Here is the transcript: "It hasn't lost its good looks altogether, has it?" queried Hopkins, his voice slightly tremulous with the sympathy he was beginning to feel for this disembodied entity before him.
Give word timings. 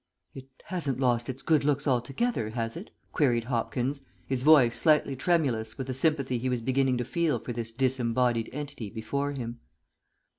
"It 0.33 0.47
hasn't 0.65 0.99
lost 0.99 1.29
its 1.29 1.43
good 1.43 1.63
looks 1.63 1.85
altogether, 1.87 2.49
has 2.49 2.75
it?" 2.75 2.89
queried 3.13 3.43
Hopkins, 3.43 4.01
his 4.25 4.41
voice 4.41 4.75
slightly 4.79 5.15
tremulous 5.15 5.77
with 5.77 5.85
the 5.85 5.93
sympathy 5.93 6.39
he 6.39 6.49
was 6.49 6.61
beginning 6.61 6.97
to 6.97 7.05
feel 7.05 7.37
for 7.37 7.53
this 7.53 7.71
disembodied 7.71 8.49
entity 8.51 8.89
before 8.89 9.33
him. 9.33 9.59